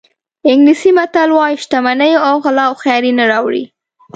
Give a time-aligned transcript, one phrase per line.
[0.51, 3.63] انګلیسي متل وایي شتمني او غلا هوښیاري نه راوړي.